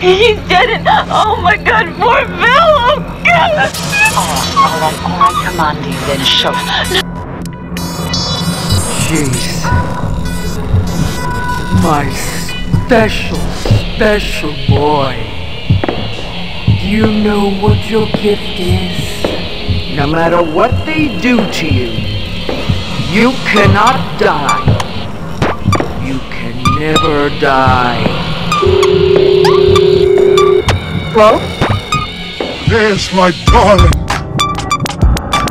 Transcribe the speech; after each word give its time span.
He 0.00 0.32
didn't. 0.48 0.86
Oh 0.88 1.36
my 1.42 1.58
God, 1.58 1.84
poor 2.00 2.24
Bill. 2.24 2.70
Oh 2.82 2.96
God. 3.22 3.70
Oh, 4.12 4.18
all 4.56 4.80
right, 4.80 4.96
all 5.04 5.18
right, 5.20 5.36
come 5.44 5.60
on, 5.60 5.76
you 5.84 5.92
then 6.08 6.24
shove. 6.24 6.56
Jeez. 9.04 9.60
My 11.82 12.08
special, 12.86 13.36
special 13.94 14.54
boy. 14.68 15.14
Do 16.80 16.86
you 16.88 17.06
know 17.06 17.50
what 17.60 17.90
your 17.90 18.06
gift 18.06 18.58
is? 18.58 19.22
No 19.96 20.06
matter 20.06 20.42
what 20.42 20.70
they 20.86 21.08
do 21.20 21.44
to 21.50 21.66
you, 21.66 21.90
you 23.10 23.32
cannot 23.44 24.00
die. 24.18 24.64
You 26.02 26.18
can 26.30 26.56
never 26.78 27.28
die. 27.38 28.06
Hello? 31.12 31.38
There's 32.68 33.12
my 33.12 33.32
darling. 33.46 33.90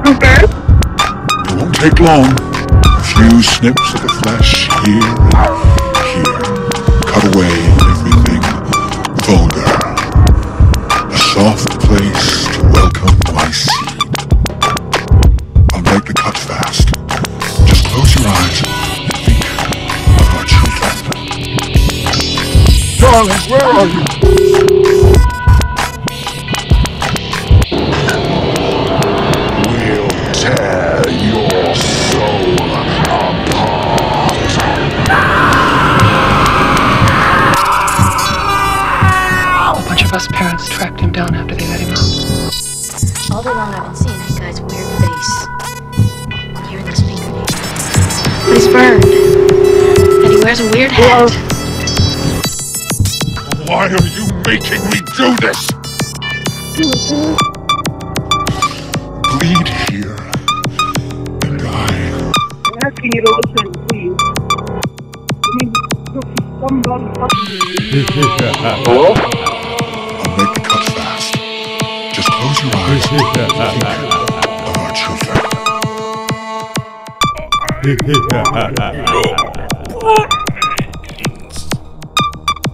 Who's 0.00 0.18
there? 0.18 0.48
It 0.48 1.52
won't 1.60 1.74
take 1.76 2.00
long. 2.00 2.32
A 2.88 3.04
few 3.04 3.42
snips 3.42 3.92
of 3.92 4.00
the 4.00 4.08
flesh 4.24 4.72
here 4.80 5.12
and 5.36 5.96
here. 6.08 6.40
Cut 7.04 7.24
away 7.36 7.52
everything 7.84 8.40
vulgar. 9.28 9.76
A 11.12 11.20
soft 11.20 11.68
place 11.84 12.48
to 12.56 12.60
welcome 12.72 13.12
my 13.34 13.50
seed. 13.52 14.00
I'll 15.74 15.84
make 15.84 16.06
the 16.06 16.14
cut 16.16 16.38
fast. 16.38 16.88
Just 17.68 17.84
close 17.92 18.14
your 18.16 18.26
eyes 18.26 18.62
and 18.64 19.12
think 19.20 19.44
of 20.16 20.32
our 20.32 20.44
children. 20.48 20.96
Darling, 22.98 23.42
where 23.50 23.66
are 23.68 23.86
you? 23.86 24.11
A 40.12 40.14
of 40.14 40.20
us 40.20 40.28
parents 40.28 40.68
tracked 40.68 41.00
him 41.00 41.10
down 41.10 41.34
after 41.34 41.54
they 41.54 41.66
let 41.68 41.80
him 41.80 41.88
out. 41.88 41.96
All 43.32 43.42
day 43.42 43.48
long 43.48 43.72
I've 43.72 43.84
been 43.86 43.96
seeing 43.96 44.18
that 44.18 44.36
guy's 44.38 44.60
weird 44.60 44.84
face. 45.00 45.32
Hearing 46.68 46.84
this 46.84 47.00
fingernail. 47.00 47.48
But 48.44 48.52
he's 48.52 48.68
burned. 48.68 49.04
And 50.22 50.30
he 50.34 50.38
wears 50.44 50.60
a 50.60 50.68
weird 50.70 50.92
hat. 50.92 51.32
Why 53.66 53.88
are 53.88 54.04
you 54.12 54.28
making 54.44 54.84
me 54.92 55.00
do 55.16 55.32
this? 55.40 55.72
Bleed 59.32 59.68
here, 59.88 60.12
and 61.48 61.62
I. 61.64 61.88
I'm 62.68 62.78
asking 62.84 63.12
you 63.14 63.22
to 63.22 63.32
listen, 63.40 63.66
please. 63.88 64.20
I 65.40 65.56
mean, 65.56 65.72
look, 66.12 66.28
somebody 66.60 67.08
fucking 67.16 67.62
Hello? 68.84 69.41
Just 72.22 72.34
close 72.34 72.62
your 72.62 72.70
eyes 72.76 73.04
and 73.10 73.18
think 73.34 73.50
of 73.50 74.76
our 74.78 74.92
children. 74.94 75.38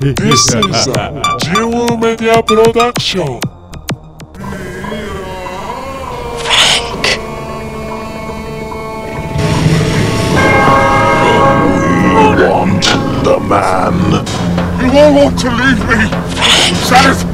This 0.00 0.54
is 0.54 0.86
a 0.88 1.36
Jewel 1.42 1.98
Media 1.98 2.42
Production. 2.42 3.40
Frank. 6.40 7.04
We 12.14 12.26
want 12.48 12.84
the 13.24 13.36
man. 13.46 13.96
You 14.80 14.88
all 14.98 15.12
want 15.14 15.38
to 15.40 15.48
leave 15.50 15.82
me? 15.86 16.00
Is 16.72 16.88
that 16.88 17.26
it? 17.28 17.33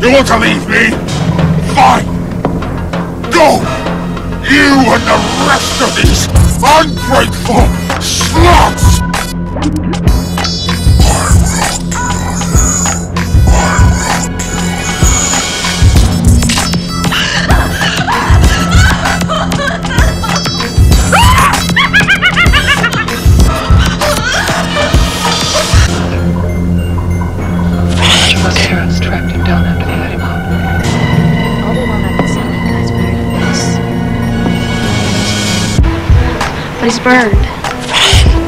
You 0.00 0.10
want 0.12 0.26
to 0.28 0.38
leave 0.38 0.66
me? 0.66 0.88
Fine. 1.74 2.06
Go! 3.30 3.60
You 4.48 4.72
and 4.88 5.04
the 5.04 5.18
rest 5.46 5.82
of 5.82 5.94
these 5.94 6.26
ungrateful 6.64 7.68
sluts! 8.00 9.00
A 11.82 11.89
But 36.80 36.88
he's 36.88 36.98
burned. 36.98 37.36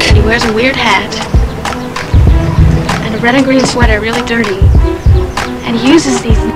And 0.09 0.17
he 0.17 0.23
wears 0.23 0.43
a 0.43 0.53
weird 0.53 0.75
hat. 0.75 1.13
And 3.05 3.13
a 3.13 3.19
red 3.19 3.35
and 3.35 3.45
green 3.45 3.63
sweater, 3.63 4.01
really 4.01 4.25
dirty. 4.25 4.59
And 5.67 5.77
he 5.77 5.91
uses 5.91 6.19
these. 6.23 6.52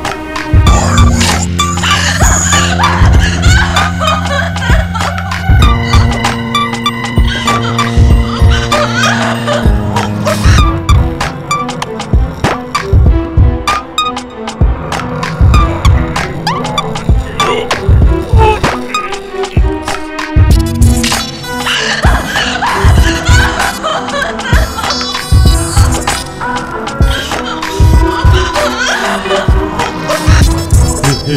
It's 31.30 31.36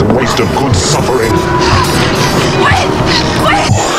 a 0.00 0.14
waste 0.14 0.40
of 0.40 0.48
good 0.56 0.74
suffering. 0.74 1.32
Wait! 2.64 2.88
Wait! 3.44 3.91